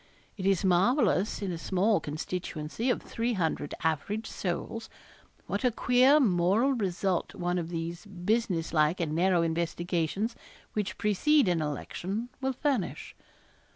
It 0.35 0.47
is 0.47 0.65
marvellous 0.65 1.43
in 1.43 1.51
a 1.51 1.59
small 1.59 1.99
constituency 1.99 2.89
of 2.89 3.03
300 3.03 3.75
average 3.83 4.25
souls, 4.25 4.89
what 5.45 5.63
a 5.63 5.69
queer 5.69 6.19
moral 6.19 6.73
result 6.73 7.35
one 7.35 7.59
of 7.59 7.69
these 7.69 8.07
business 8.07 8.73
like 8.73 8.99
and 8.99 9.13
narrow 9.13 9.43
investigations 9.43 10.35
which 10.73 10.97
precede 10.97 11.47
an 11.47 11.61
election 11.61 12.29
will 12.41 12.53
furnish. 12.53 13.15